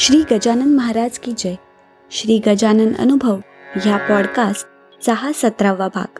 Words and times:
श्री 0.00 0.22
गजानन 0.30 0.74
महाराज 0.74 1.18
की 1.18 1.32
जय. 1.38 1.54
श्री 2.10 2.40
गजानन 2.46 2.92
अनुभव 2.98 3.38
ह्या 3.76 3.96
पॉडकास्टचा 3.96 5.12
हा 5.12 5.30
सतरावा 5.34 5.88
भाग. 5.94 6.18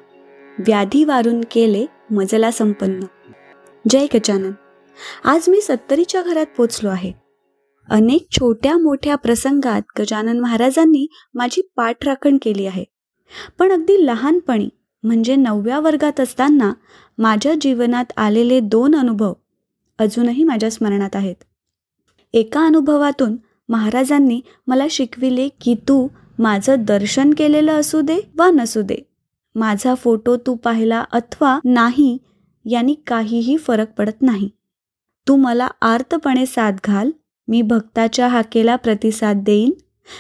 व्याधी 0.59 1.05
वारून 1.05 1.41
केले 1.51 1.87
मजला 2.11 2.51
संपन्न. 2.51 3.01
जय 3.89 4.07
गजानन. 4.15 4.53
आज 5.25 5.49
मी 5.49 5.61
सत्तरीच्या 5.61 6.23
घरात 6.23 6.47
पोचलो 6.57 6.89
आहे. 6.91 7.13
अनेक 7.91 8.27
छोट्या 8.31 8.79
मोठ्या 8.79 9.17
प्रसंगात 9.17 9.83
गजानन 9.99 10.41
महाराजांनी 10.41 11.07
माझी 11.35 11.63
पाठराखण 11.77 12.39
केली 12.43 12.67
आहे. 12.67 12.85
पण 13.59 13.73
अगदी 13.73 14.07
लहानपणी 14.07 14.69
म्हणजे 15.03 15.37
नवव्या 15.37 15.81
वर्गात 15.81 16.21
असताना 16.21 16.73
माझ्या 17.19 17.55
जीवनात 17.61 18.13
आलेले 18.17 18.61
दोन 18.61 18.95
अनुभव 18.95 19.33
अजूनही 19.99 20.45
माझ्या 20.45 20.71
स्मरणात 20.71 21.17
आहेत. 21.17 21.37
एका 22.33 22.67
अनुभवातून 22.67 23.37
महाराजांनी 23.69 24.41
मला 24.67 24.87
शिकविले 24.91 25.49
की 25.61 25.75
तू 25.89 26.07
माझं 26.39 26.85
दर्शन 26.85 27.33
केलेलं 27.39 27.81
असू 27.81 28.01
दे 28.01 28.21
वा 28.37 28.51
नसू 28.51 28.83
दे. 28.83 28.97
माझा 29.55 29.95
फोटो 29.95 30.37
तू 30.37 30.55
पाहिला 30.55 31.05
अथवा 31.13 31.59
नाही 31.65 32.17
यांनी 32.65 32.95
काहीही 33.07 33.57
फरक 33.57 33.93
पडत 33.99 34.23
नाही. 34.23 34.49
तू 35.27 35.37
मला 35.37 35.69
आर्तपणे 35.83 36.45
साथ 36.47 36.73
घाल 36.85 37.11
मी 37.49 37.63
भक्ताच्या 37.63 38.29
हाकेला 38.29 38.77
प्रतिसाद 38.77 39.43
देईन 39.47 39.73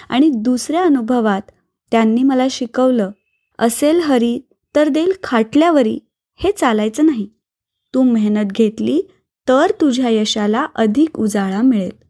आणि 0.08 0.28
दुसऱ्या 0.34 0.82
अनुभवात 0.84 1.50
त्यांनी 1.92 2.22
मला 2.22 2.46
शिकवलं 2.50 3.10
असेल 3.58 4.00
हरी 4.00 4.38
तर 4.74 4.88
देईल 4.88 5.12
खाटल्यावरी 5.22 5.98
हे 6.40 6.50
चालायचं 6.52 7.06
नाही. 7.06 7.28
तू 7.94 8.02
मेहनत 8.02 8.52
घेतली 8.52 9.00
तर 9.48 9.70
तुझ्या 9.80 10.08
यशाला 10.08 10.66
अधिक 10.74 11.18
उजाळा 11.18 11.62
मिळेल. 11.62 12.07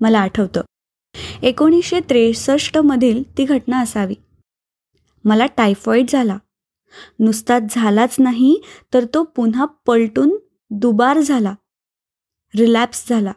मला 0.00 0.18
आठवतं. 0.18 0.60
एकोणीसशे 1.42 2.00
त्रेसष्टमधील 2.00 3.38
ती 3.38 3.44
घटना 3.44 3.80
असावी. 3.80 4.14
मला 5.24 5.46
टायफॉईड 5.46 6.06
झाला. 6.08 6.38
नुसताच 7.18 7.62
झालाच 7.70 8.16
नाही 8.18 8.60
तर 8.94 9.04
तो 9.14 9.22
पुन्हा 9.22 9.64
पलटून 9.64 10.36
दुबार 10.70 11.20
झाला. 11.20 11.54
रिलॅप्स 12.58 13.08
झाला. 13.08 13.32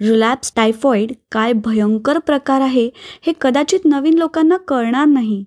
रिलॅप्स 0.00 0.52
टायफॉईड 0.56 1.12
काय 1.32 1.52
भयंकर 1.52 2.18
प्रकार 2.18 2.60
आहे 2.60 2.90
हे 2.96 3.32
कदाचित 3.40 3.80
नवीन 3.84 4.14
लोकांना 4.14 4.56
कळणार 4.56 5.04
नाही. 5.04 5.44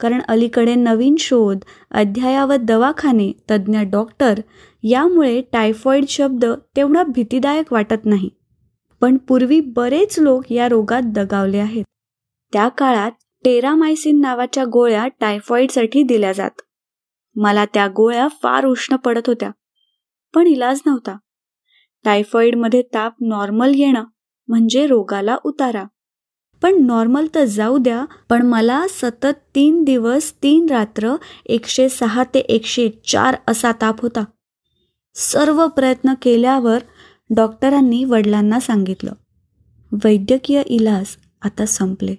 कारण 0.00 0.20
अलीकडे 0.28 0.74
नवीन 0.74 1.16
शोध 1.18 1.58
अध्यायावत 1.90 2.58
दवाखाने 2.58 3.32
तज्ज्ञ 3.50 3.78
डॉक्टर 3.78 4.40
यामुळे 4.82 5.42
टायफॉईड 5.52 6.08
शब्द 6.08 6.44
तेवढा 6.76 7.02
भीतीदायक 7.02 7.72
वाटत 7.72 8.04
नाही. 8.04 8.30
पण 9.04 9.16
पूर्वी 9.16 9.60
बरेच 9.60 10.18
लोक 10.18 10.52
या 10.52 10.68
रोगात 10.68 11.02
दगावले 11.04 11.58
आहेत. 11.58 11.84
त्या 12.52 12.68
काळात 12.68 13.10
टेरामायसिन 13.44 14.20
नावाच्या 14.20 14.64
गोळ्या 14.64 15.08
टायफॉईडसाठी 15.08 16.02
दिल्या 16.02 16.32
जात. 16.32 16.50
मला 17.36 17.64
त्या 17.64 17.86
गोळ्या 17.86 18.28
फार 18.42 18.64
उष्ण 18.64 18.96
पडत 18.96 19.26
होत्या 19.26 19.50
पण 20.34 20.46
इलाज 20.46 20.80
नव्हता. 20.86 21.16
टायफॉईडमध्ये 22.04 22.82
ताप 22.82 23.14
नॉर्मल 23.20 23.72
येणं 23.74 24.04
म्हणजे 24.48 24.86
रोगाला 24.86 25.36
उतारा. 25.44 25.84
पण 26.62 26.86
नॉर्मल 26.86 27.26
तर 27.34 27.44
जाऊ 27.44 27.78
द्या 27.78 28.04
पण 28.30 28.46
मला 28.46 28.86
सतत 28.88 29.44
तीन 29.54 29.84
दिवस 29.84 30.32
तीन 30.42 30.66
रात्र 30.70 31.16
एकशे 31.46 31.88
सहा 31.88 32.24
ते 32.24 32.38
एकशे 32.38 32.88
चार 33.08 33.36
असा 33.48 33.72
ताप 33.72 34.00
होता. 34.00 34.24
सर्व 35.14 35.66
प्रयत्न 35.66 36.14
केल्यावर 36.22 36.78
डॉक्टरांनी 37.30 38.04
वडिलांना 38.04 38.60
सांगितलं 38.60 39.12
वैद्यकीय 39.92 40.62
इलाज 40.66 41.16
आता 41.42 41.66
संपले. 41.66 42.14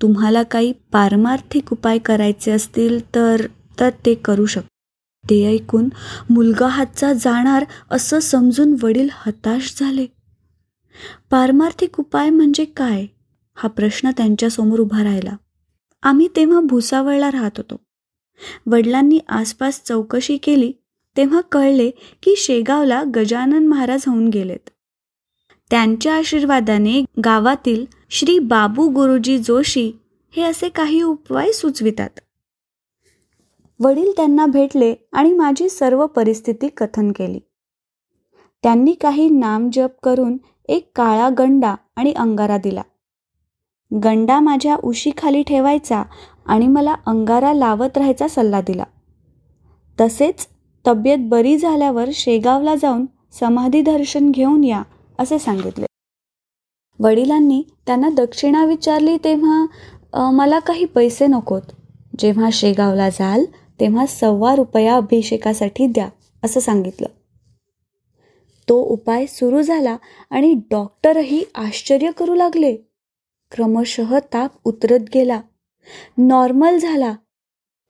तुम्हाला 0.00 0.42
काही 0.42 0.72
पारमार्थिक 0.92 1.72
उपाय 1.72 1.98
करायचे 1.98 2.50
असतील 2.50 3.14
तर 3.14 3.46
तर 3.80 3.90
ते 4.06 4.14
करू 4.14 4.46
शक 4.46 4.62
ते 5.24 5.44
ऐकून 5.46 5.88
मुलगा 6.30 6.66
हातचा 6.66 7.12
जाणार 7.12 7.64
असं 7.90 8.20
समजून 8.20 8.76
वडील 8.82 9.08
हताश 9.12 9.74
झाले. 9.80 10.06
पारमार्थिक 11.30 12.00
उपाय 12.00 12.30
म्हणजे 12.30 12.64
काय? 12.64 13.06
हा 13.54 13.68
प्रश्न 13.68 14.10
त्यांच्यासमोर 14.10 14.80
उभा 14.80 15.02
राहिला. 15.04 15.36
आम्ही 16.02 16.28
तेव्हा 16.36 16.60
भुसावळला 16.60 17.30
राहत 17.30 17.56
होतो. 17.56 17.80
वडिलांनी 18.66 19.18
आसपास 19.28 19.82
चौकशी 19.84 20.36
केली 20.36 20.72
तेव्हा 21.16 21.40
कळले 21.40 21.90
की 21.90 22.34
शेगावला 22.36 23.02
गजानन 23.14 23.66
महाराज 23.66 24.04
होऊन 24.06 24.28
गेलेत. 24.28 24.70
त्यांच्या 25.70 26.14
आशीर्वादाने 26.14 27.04
गावातील 27.24 27.86
श्री 28.10 28.38
बाबू 28.38 28.88
गुरुजी 28.88 29.38
जोशी 29.38 29.92
हे 30.36 30.42
असे 30.42 30.68
काही 30.68 31.02
उपाय 31.02 31.52
सुचवितात. 31.52 32.10
वडील 33.80 34.12
त्यांना 34.16 34.46
भेटले 34.46 34.94
आणि 35.12 35.32
माझी 35.32 35.68
सर्व 35.68 36.06
परिस्थिती 36.06 36.68
कथन 36.68 37.12
केली. 37.12 37.38
त्यांनी 38.62 38.92
काही 38.92 39.30
नाम 39.30 39.70
जप 39.72 39.90
करून 40.02 40.36
एक 40.68 40.90
काळा 40.96 41.28
गंडा 41.38 41.74
आणि 41.96 42.12
अंगारा 42.12 42.56
दिला. 42.56 42.82
गंडा 44.04 44.40
माझ्या 44.40 44.76
उशीखाली 44.76 45.42
ठेवायचा 45.42 46.02
आणि 46.46 46.66
मला 46.66 46.94
अंगारा 47.06 47.52
लावत 47.52 47.98
राहायचा 47.98 48.28
सल्ला 48.28 48.60
दिला. 48.60 48.84
तसेच 50.00 50.48
तब्येत 50.86 51.18
बरी 51.20 51.58
झाल्यावर 51.58 52.08
शेगावला 52.12 52.74
जाऊन 52.74 53.06
समाधी 53.40 53.80
दर्शन 53.80 54.30
घेऊन 54.30 54.64
या 54.64 54.82
असे 55.18 55.38
सांगितले. 55.38 55.86
वडिलांनी 57.00 57.62
त्यांना 57.86 58.08
दक्षिणा 58.08 58.64
विचारली 58.64 59.16
तेव्हा 59.24 60.30
मला 60.30 60.58
काही 60.58 60.84
पैसे 60.84 61.26
नकोत. 61.26 61.62
जेव्हा 62.18 62.48
शेगावला 62.52 63.08
जाल 63.08 63.44
तेव्हा 63.80 64.06
सव्वा 64.06 64.54
रुपया 64.54 64.94
अभिषेकासाठी 64.94 65.86
द्या 65.86 66.08
असं 66.44 66.60
सांगितलं. 66.60 67.08
तो 68.68 68.82
उपाय 68.82 69.26
सुरू 69.26 69.62
झाला 69.62 69.96
आणि 70.30 70.54
डॉक्टरही 70.70 71.44
आश्चर्य 71.54 72.10
करू 72.10 72.34
लागले. 72.34 72.76
क्रमशः 73.52 74.18
ताप 74.18 74.50
उतरत 74.64 75.00
गेला. 75.14 75.40
नॉर्मल 76.18 76.78
झाला. 76.78 77.14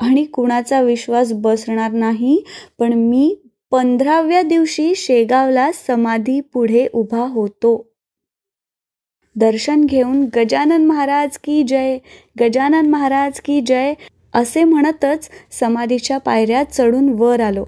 आणि 0.01 0.25
कुणाचा 0.25 0.81
विश्वास 0.81 1.33
बसणार 1.33 1.93
नाही 1.93 2.45
पण 2.79 2.93
मी 2.93 3.37
पंधराव्या 3.71 4.43
दिवशी 4.43 4.95
शेगावला 4.95 5.71
समाधी 5.73 6.41
पुढे 6.41 6.87
उभा 6.93 7.27
होतो. 7.27 7.87
दर्शन 9.37 9.85
घेऊन 9.85 10.29
गजानन 10.37 10.85
महाराज 10.85 11.39
की 11.39 11.63
जय 11.63 11.99
गजानन 12.41 12.87
महाराज 12.87 13.41
की 13.41 13.61
जय 13.61 13.95
असे 14.35 14.65
म्हणतच 14.65 15.31
समाधीच्या 15.51 16.19
पायऱ्या 16.19 16.63
चढून 16.65 17.09
वर 17.09 17.41
आलो. 17.41 17.65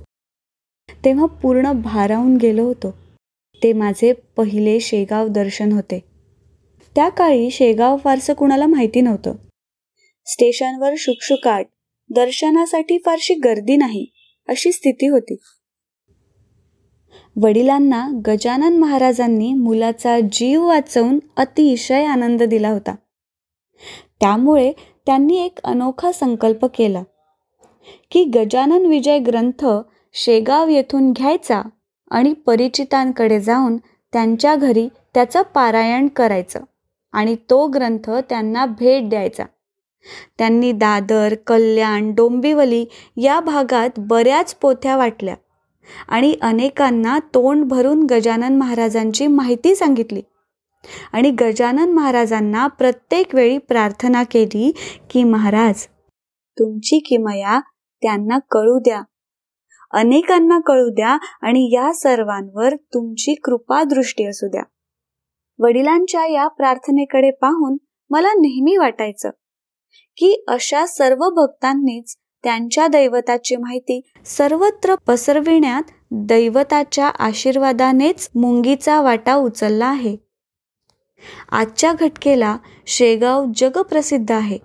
तेव्हा 1.05 1.27
पूर्ण 1.27 1.73
भारावून 1.73 2.37
गेलो 2.37 2.65
होतो. 2.65 2.91
ते 3.63 3.73
माझे 3.73 4.13
पहिले 4.37 4.81
शेगाव 4.81 5.29
दर्शन 5.29 5.73
होते. 5.73 6.05
त्या 6.97 7.09
काळी 7.09 7.51
शेगाव 7.51 7.97
फारसं 7.97 8.33
कुणाला 8.33 8.67
माहिती 8.67 9.01
नव्हतं. 9.01 9.33
स्टेशनवर 10.27 10.95
शुकशुकाट 10.99 11.67
दर्शनासाठी 12.11 12.99
फारशी 12.99 13.35
गर्दी 13.35 13.77
नाही 13.77 14.07
अशी 14.49 14.73
स्थिती 14.73 15.07
होती. 15.07 15.37
वडिलांना 17.37 18.09
गजानन 18.27 18.79
महाराजांनी 18.79 19.53
मुलाचा 19.53 20.21
जीव 20.21 20.67
वाचवून 20.67 21.19
अतिशय 21.37 22.05
आनंद 22.05 22.43
दिला 22.43 22.69
होता. 22.69 22.95
त्यामुळे 24.21 24.73
त्यांनी 25.07 25.37
एक 25.37 25.59
अनोखा 25.65 26.13
संकल्प 26.13 26.65
केला 26.65 27.03
की 28.11 28.25
गजानन 28.25 28.87
विजय 28.87 29.19
ग्रंथ 29.19 29.67
शेगाव 30.13 30.69
येथून 30.69 31.13
घ्यायचा 31.13 31.63
आणि 32.11 32.33
परिचितांकडे 32.33 33.41
जाऊन 33.41 33.77
त्यांच्या 34.13 34.55
घरी 34.57 34.89
त्याचं 35.15 35.43
पारायण 35.43 36.09
करायचं 36.09 36.61
आणि 37.13 37.37
तो 37.51 37.67
ग्रंथ 37.67 38.11
त्यांना 38.11 38.67
भेट 38.67 39.09
द्यायचा. 39.09 39.45
त्यांनी 40.39 40.73
दादर 40.73 41.35
कल्याण 41.47 42.15
डोंबिवली 42.15 42.85
या 43.17 43.41
भागात 43.41 43.91
बऱ्याच 43.99 44.55
पोथ्या 44.55 44.97
वाटल्या 44.97 45.35
आणि 46.09 46.35
अनेकांना 46.43 47.19
तोंड 47.19 47.65
भरून 47.65 48.07
गजानन 48.11 48.57
महाराजांची 48.57 49.27
माहिती 49.27 49.75
सांगितली. 49.75 50.23
आणि 51.13 51.31
गजानन 51.31 51.93
महाराजांना 51.93 52.67
प्रत्येक 52.67 53.35
वेळी 53.35 53.59
प्रार्थना 53.59 54.23
केली 54.23 54.73
की 55.11 55.25
महाराज 55.25 55.87
तुमची 56.59 56.99
किमया 56.99 57.61
त्यांना 58.03 58.39
कळू 58.39 58.79
द्या. 58.79 59.03
अनेकांना 59.93 60.59
कळू 60.59 60.89
द्या 60.89 61.19
आणि 61.43 61.71
या 61.75 61.93
सर्वांवर 61.93 62.75
तुमची 62.77 63.35
कृपा 63.35 63.83
दृष्टी 63.83 64.25
असू 64.25 64.49
द्या. 64.49 64.63
वडिलांच्या 65.59 66.27
या 66.27 66.49
प्रार्थनेकडे 66.49 67.31
पाहून 67.31 67.77
मला 68.11 68.29
नेहमी 68.29 68.77
वाटायचं 68.77 69.31
की 70.19 70.45
अशा 70.49 70.87
सर्व 70.87 71.29
भक्तांनीच 71.31 72.17
त्यांच्या 72.45 72.87
दैवताची 72.87 73.57
माहिती 73.57 74.01
सर्वत्र 74.25 74.95
पसरविण्यात 74.95 75.83
दैवताच्या 76.11 77.07
आशीर्वादानेच 77.07 78.31
मुंगीचा 78.35 79.01
वाटा 79.01 79.35
उचलला 79.35 79.87
आहे. 79.87 80.17
आजच्या 81.51 81.93
घटकेला 81.93 82.57
शेगाव 82.87 83.47
जगप्रसिद्ध 83.57 84.33
आहे. 84.33 84.59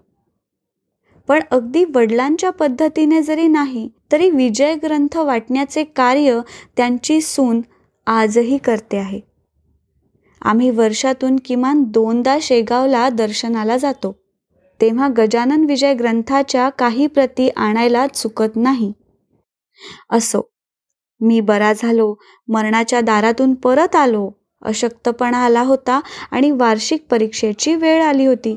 पण 1.27 1.39
अगदी 1.51 1.85
वडिलांच्या 1.95 2.49
पद्धतीने 2.49 3.21
जरी 3.21 3.47
नाही 3.47 3.89
तरी 4.11 4.29
विजय 4.29 4.75
ग्रंथ 4.75 5.17
वाटण्याचे 5.17 5.83
कार्य 5.83 6.39
त्यांची 6.77 7.21
सून 7.21 7.61
आजही 8.05 8.57
करते 8.57 8.97
आहे. 8.97 9.19
आम्ही 10.41 10.69
वर्षातून 10.69 11.35
किमान 11.45 11.83
दोनदा 11.83 12.37
शेगावला 12.41 13.09
दर्शनाला 13.09 13.77
जातो. 13.77 14.22
तेव्हा 14.83 15.07
गजानन 15.17 15.65
विजय 15.65 15.93
ग्रंथाच्या 15.93 16.69
काही 16.69 17.07
प्रती 17.07 17.49
आणायला 17.49 18.07
चुकत 18.07 18.55
नाही. 18.55 18.91
असो 20.09 20.41
मी 21.21 21.39
बरा 21.39 21.73
झालो 21.73 22.15
मरणाच्या 22.47 23.01
दारातून 23.01 23.53
परत 23.53 23.95
आलो 23.95 24.29
अशक्तपणा 24.61 25.37
आला 25.37 25.61
होता 25.61 25.99
आणि 26.31 26.51
वार्षिक 26.51 27.05
परीक्षेची 27.11 27.75
वेळ 27.75 28.03
आली 28.03 28.25
होती. 28.25 28.55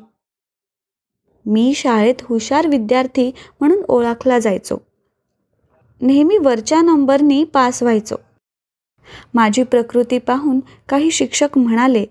मी 1.46 1.74
शाळेत 1.74 2.14
हुशार 2.22 2.66
विद्यार्थी 2.66 3.30
म्हणून 3.60 3.82
ओळखला 3.88 4.38
जायचो. 4.38 4.76
नेहमी 6.00 6.38
वरच्या 6.38 6.82
नंबरनी 6.82 7.44
पास 7.44 7.82
व्हायचो. 7.82 8.16
माझी 9.34 9.62
प्रकृती 9.62 10.18
पाहून 10.18 10.60
काही 10.88 11.10
शिक्षक 11.10 11.58
म्हणाले 11.58 12.04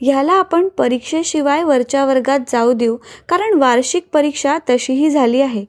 ह्याला 0.00 0.32
आपण 0.32 0.68
परीक्षेशिवाय 0.68 1.62
वरच्या 1.64 2.04
वर्गात 2.06 2.40
जाऊ 2.48 2.72
देऊ 2.72 2.96
कारण 3.28 3.58
वार्षिक 3.58 4.08
परीक्षा 4.12 4.58
तशीही 4.70 5.10
झाली 5.10 5.40
आहे. 5.40 5.64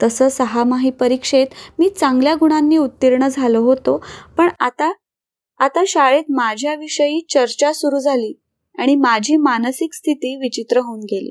तसं 0.00 0.28
सहामाही 0.28 0.90
परीक्षेत 0.90 1.46
मी 1.78 1.88
चांगल्या 1.88 2.34
गुणांनी 2.34 2.76
उत्तीर्ण 2.76 3.28
झालो 3.28 3.60
होतो 3.60 3.96
पण 4.38 4.48
आता 4.60 4.90
आता 5.60 5.82
शाळेत 5.86 6.30
माझ्याविषयी 6.30 7.20
चर्चा 7.30 7.72
सुरू 7.72 7.98
झाली 7.98 8.32
आणि 8.78 8.94
माझी 8.96 9.36
मानसिक 9.36 9.94
स्थिती 9.94 10.34
विचित्र 10.36 10.78
होऊन 10.78 11.00
गेली. 11.02 11.30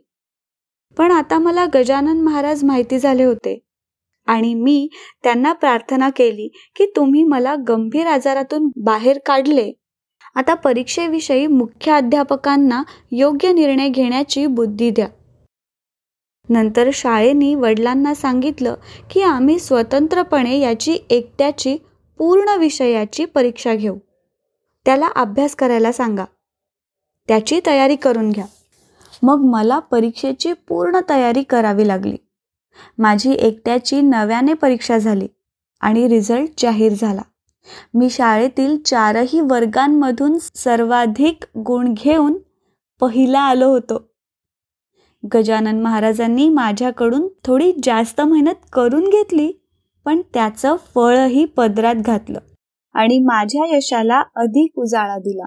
पण 0.98 1.12
आता 1.12 1.39
मला 1.39 1.66
गजानन 1.74 2.22
महाराज 2.22 2.63
माहिती 2.63 3.00
झाले 3.00 3.24
होते 3.24 3.57
आणि 4.28 4.54
मी 4.54 4.88
त्यांना 5.24 5.54
प्रार्थना 5.54 6.10
केली 6.10 6.48
की 6.75 6.86
तुम्ही 6.95 7.24
मला 7.24 7.56
गंभीर 7.68 8.07
आजारातून 8.07 8.69
बाहेर 8.78 9.18
काढले 9.25 9.72
आता 10.36 10.54
परीक्षेविषयी 10.54 11.48
मुख्य 11.48 11.92
अध्यापकांना 11.92 12.83
योग्य 13.12 13.54
निर्णय 13.54 13.89
घेण्याची 13.89 14.45
बुद्धी 14.45 14.89
द्या. 14.89 15.07
नंतर 16.50 16.89
शाळेनी 16.94 17.56
वडिलांना 17.56 18.13
सांगितलं 18.13 18.75
की 19.10 19.22
आम्ही 19.22 19.60
स्वतंत्रपणे 19.60 20.57
याची 20.57 20.98
एकट्याची 21.10 21.78
पूर्ण 22.18 22.57
विषयाची 22.57 23.25
परीक्षा 23.25 23.75
घेऊ. 23.75 23.98
त्याला 24.86 25.07
अभ्यास 25.16 25.56
करायला 25.56 25.92
सांगा. 25.92 26.25
त्याची 27.28 27.60
तयारी 27.66 27.95
करून 27.95 28.30
घ्या. 28.30 28.45
मग 29.24 29.38
मला 29.44 29.80
परीक्षेची 29.80 30.54
पूर्ण 30.54 31.00
तयारी 31.10 31.44
करावी 31.44 31.88
लागली. 31.88 32.18
माझी 32.98 33.31
एकट्याची 33.33 34.01
नव्याने 34.01 34.54
परीक्षा 34.54 34.98
झाली 34.98 35.28
आणि 35.81 36.07
रिझल्ट 36.07 36.50
जाहीर 36.57 36.94
झाला. 36.94 37.22
मी 37.94 38.10
शाळेतील 38.10 38.78
चारही 38.86 39.40
वर्गांमधून 39.42 40.38
सर्वाधिक 40.56 41.46
गुण 41.58 41.94
घेऊन 41.94 42.38
पहिला 43.02 43.40
आलो 43.40 43.69
होतो. 43.69 43.98
गजानन 45.24 45.81
महाराजांनी 45.81 46.48
माझ्याकडून 46.50 47.28
थोडी 47.44 47.72
जास्त 47.84 48.22
मेहनत 48.22 48.66
करून 48.74 49.10
घेतली 49.10 49.52
पण 50.06 50.22
त्याचं 50.34 50.75
फळही 50.96 51.46
पदरात 51.46 51.96
घातलं 51.96 52.40
आणि 52.96 53.19
माझ्या 53.19 53.66
यशाला 53.75 54.22
अधिक 54.36 54.80
उजाळा 54.80 55.18
दिला. 55.18 55.46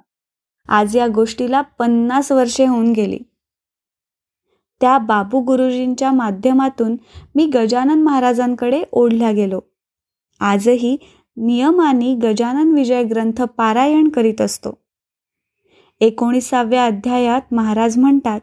आज 0.68 0.96
या 0.96 1.06
गोष्टीला 1.08 1.60
पन्नास 1.78 2.30
वर्षे 2.32 2.66
होऊन 2.66 2.92
गेली. 2.92 3.18
त्या 4.80 4.96
बाबू 4.98 5.40
गुरुजींच्या 5.40 6.12
माध्यमातून 6.12 6.96
मी 7.34 7.46
गजानन 7.46 8.02
महाराजांकडे 8.02 8.82
ओढल्या 8.92 9.30
गेलो. 9.32 9.60
आजही 10.40 10.96
नियमाने 11.36 12.14
गजानन 12.14 12.72
विजय 12.74 13.04
ग्रंथ 13.04 13.42
पारायण 13.42 14.08
करीत 14.08 14.40
असतो. 14.40 14.78
एकोणीसाव्या 16.00 16.86
अध्यायात 16.86 17.54
महाराज 17.54 17.98
म्हणतात 17.98 18.40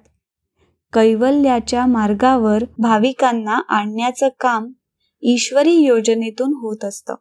कैवल्याच्या 0.93 1.85
मार्गावर 1.85 2.63
भाविकांना 2.77 3.61
आणण्याचं 3.69 4.27
काम 4.39 4.71
ईश्वरी 5.21 5.73
योजनेतून 5.73 6.53
होत 6.53 6.85
असतं. 6.85 7.15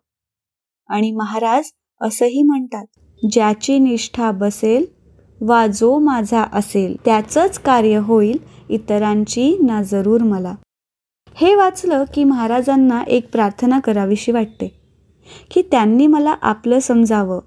आणि 0.88 1.10
महाराज 1.10 1.64
असंही 2.00 2.42
म्हणतात 2.42 2.86
ज्याची 3.30 3.78
निष्ठा 3.78 4.30
बसेल 4.30 4.86
वा 5.40 5.66
जो 5.66 5.98
माझा 5.98 6.44
असेल 6.52 6.96
त्याचंच 7.04 7.58
कार्य 7.58 7.96
होईल 7.96 8.38
इतरांची 8.70 9.58
ना 9.62 9.82
जरूर 9.82 10.22
मला. 10.22 10.54
हे 11.34 11.54
वाचलं 11.54 12.04
की 12.14 12.24
महाराजांना 12.24 13.02
एक 13.08 13.30
प्रार्थना 13.32 13.80
करावीशी 13.80 14.32
वाटते. 14.32 14.79
की 15.50 15.62
त्यांनी 15.62 16.06
मला 16.06 16.34
आपलं 16.42 16.78
समजावं. 16.78 17.40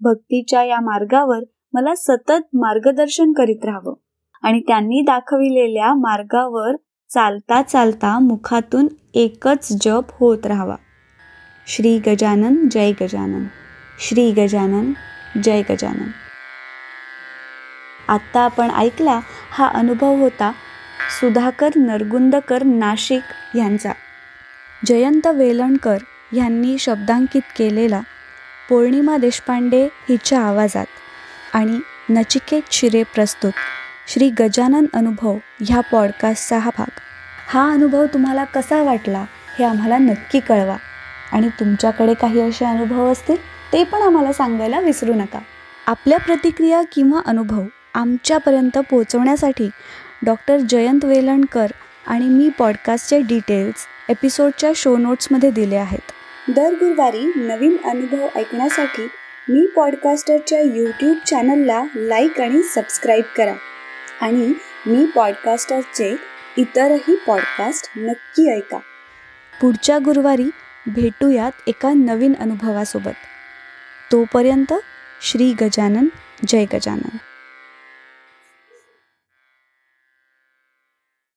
भक्तीच्या 0.00 0.64
या 0.64 0.80
मार्गावर 0.80 1.38
मला 1.72 1.94
सतत 1.94 2.56
मार्गदर्शन 2.56 3.32
करीत 3.32 3.64
राहावं. 3.64 3.94
आणि 4.42 4.60
त्यांनी 4.60 5.00
दाखविलेल्या 5.00 5.94
मार्गावर 5.94 6.76
चालता 7.10 7.62
चालता 7.62 8.18
मुखातून 8.18 8.86
एकच 9.14 9.72
जप 9.80 10.04
होत 10.20 10.46
राहावा. 10.46 10.76
श्री 11.66 11.98
गजानन 11.98 12.68
जय 12.68 12.92
गजानन. 13.00 13.44
श्री 13.98 14.32
गजानन 14.32 14.92
जय 15.42 15.62
गजानन. 15.70 16.08
आत्ता 18.08 18.40
आपण 18.40 18.70
ऐकला 18.70 19.20
हा 19.50 19.68
अनुभव 19.68 20.14
होता 20.14 20.52
सुधाकर 21.20 21.68
नरगुंदकर 21.76 22.62
नाशिक 22.62 23.56
यांचा. 23.56 23.92
जयंत 24.86 25.26
वेलणकर 25.26 25.96
ह्यांनी 26.34 26.78
शब्दांकित 26.78 27.42
केलेला 27.58 28.00
पौर्णिमा 28.70 29.16
देशपांडे 29.16 29.84
हिच्या 30.08 30.40
आवाजात 30.40 30.86
आणि 31.52 31.78
नचिकेत 32.10 32.62
शिरे 32.70 33.02
प्रस्तुत 33.02 33.52
श्री 34.08 34.30
गजानन 34.30 34.86
अनुभव 34.94 35.36
ह्या 35.60 35.80
पॉडकास्टचा 35.80 36.58
हा 36.58 36.70
भाग. 36.78 36.90
हा 37.48 37.70
अनुभव 37.72 38.06
तुम्हाला 38.06 38.44
कसा 38.44 38.82
वाटला 38.82 39.24
हे 39.58 39.64
आम्हाला 39.64 39.98
नक्की 39.98 40.40
कळवा 40.40 40.76
आणि 41.32 41.48
तुमच्याकडे 41.60 42.14
काही 42.14 42.40
असे 42.40 42.64
अनुभव 42.64 43.12
असतील 43.12 43.36
ते 43.72 43.84
पण 43.84 44.02
आम्हाला 44.02 44.32
सांगायला 44.32 44.80
विसरू 44.80 45.14
नका. 45.14 45.38
आपल्या 45.86 46.18
प्रतिक्रिया 46.18 46.82
किंवा 46.92 47.20
अनुभव 47.26 47.62
आमच्यापर्यंत 47.94 48.78
पोहोचवण्यासाठी 48.78 49.68
डॉक्टर 50.22 50.58
जयंत 50.58 51.04
वेलणकर 51.04 51.66
आणि 52.06 52.28
मी 52.28 52.48
पॉडकास्टचे 52.58 53.20
डिटेल्स 53.20 53.86
एपिसोडच्या 54.08 54.70
शो 54.76 54.96
नोट्समध्ये 54.96 55.50
दिले 55.50 55.76
आहेत. 55.76 56.10
दर 56.48 56.72
गुरुवारी 56.72 57.32
नवीन 57.36 57.76
अनुभव 57.84 58.28
ऐकण्यासाठी 58.36 59.08
मी 59.48 59.66
पॉडकास्टरच्या 59.66 60.60
यूट्यूब 60.60 61.16
चॅनलला 61.26 61.84
लाईक 61.94 62.40
आणि 62.40 62.62
सबस्क्राईब 62.62 63.24
करा. 63.36 63.54
आणि 64.20 64.52
मी 64.86 65.06
पॉडकास्टरचे 65.06 66.16
इतरही 66.56 67.16
पॉडकास्ट 67.26 67.90
नक्की 67.96 68.56
ऐका. 68.56 68.78
पुढच्या 69.60 69.98
गुरुवारी 69.98 70.50
भेटूयात 70.86 71.52
एका 71.66 71.92
नवीन 71.96 72.32
अनुभवासोबत. 72.40 73.16
तोपर्यंत 74.12 74.72
श्री 75.22 75.52
गजानन 75.52 76.06
जय 76.46 76.64
गजानन. 76.64 77.16